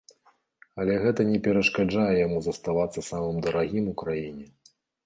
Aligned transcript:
Але 0.83 0.95
гэта 1.03 1.21
не 1.33 1.37
перашкаджае 1.49 2.09
яму 2.25 2.43
заставацца 2.49 3.07
самым 3.13 3.35
дарагім 3.47 3.85
у 3.95 3.99
краіне. 4.05 4.45